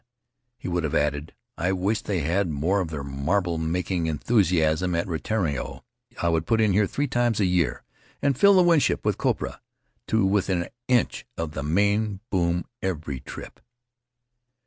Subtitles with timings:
[0.57, 5.05] he would have added, 'X wish they had more of their marble making enthusiasm at
[5.05, 5.83] Rutiaro.
[6.19, 7.83] I would put in here three times a year
[8.19, 9.61] and fill the Winship with copra
[10.07, 13.59] to within an inch of the main boom every trip."